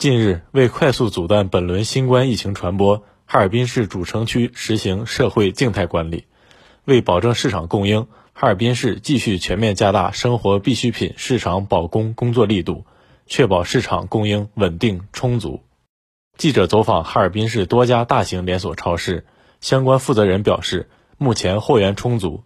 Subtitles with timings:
[0.00, 6.24] 近日，为快速阻断本轮新冠疫情传播，哈尔滨市主城区实行社会静态管理。
[6.86, 12.86] 为保证市场供应，哈尔滨市继续全面加大生活必需品市场保供工作力度，
[13.26, 15.60] 确保市场供应稳定充足。
[16.38, 19.26] 记者走访哈尔滨市多家大型连锁超市，
[19.60, 20.88] 相关负责人表示，
[21.18, 22.42] 目前货源充足。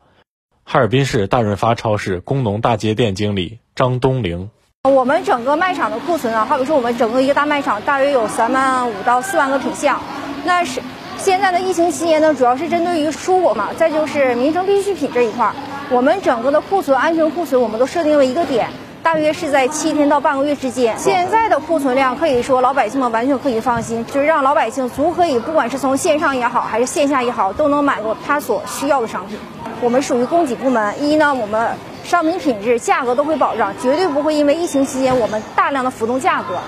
[0.64, 4.50] 哈尔滨市大润发超市工农大街店经理张东玲。
[4.91, 9.98] 我们整个卖场的库存啊，好比说我们整个一个大卖场大约有三万五到四万个品项。
[10.45, 10.79] 那是
[11.16, 15.55] 现在的疫情期间呢，主要是针对于蔬果嘛，再就是民生必需品这一块儿，
[15.89, 18.69] 我们整个的库存安全库存我们都设定了一个点，
[19.02, 20.95] 大约是在七天到半个月之间。
[20.98, 29.39] 现在的库存量可以说老百姓们完全可以放心，就是让老百姓足可以不管是从线上也好，还是线下也好，都能买到他所需要的商品。
[29.80, 31.70] 我们属于供给部门，一呢我们。
[32.04, 36.60] 商品品质、价格都会保障，绝对不会因为疫情期间我们大量的浮动价格，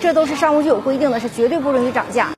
[0.00, 2.34] 这都是商务局有规定的，是绝对不允许涨价。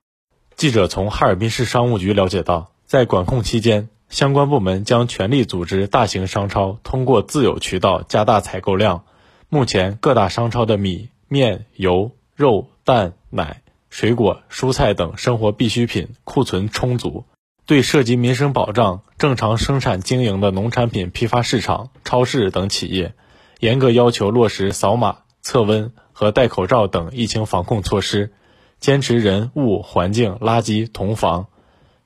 [0.54, 9.02] 记者从哈尔滨市商务局了解到，在管控期间，相关部门将全力组织大型商超通过自有渠道加大采购量。
[9.48, 17.24] 目前各大商超的米、面、油、肉、蛋、奶、水果、蔬菜等生活必需品库存充足。
[17.66, 23.14] 对涉及民生保障、正常生产经营的农产品批发市场、超市等企业，
[23.58, 28.34] 严格要求落实扫码、测温和戴口罩等疫情防控措施，
[28.80, 31.46] 坚持人物环境垃圾同防，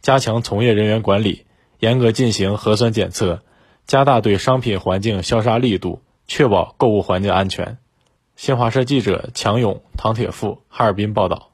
[0.01, 1.45] 加强从业人员管理，
[1.81, 3.43] 严格进行核酸检测，
[3.85, 7.79] 加大对商品环境消杀力度，确保购物环境安全。
[8.37, 11.51] 新华社记者强勇、唐铁富哈尔滨报道。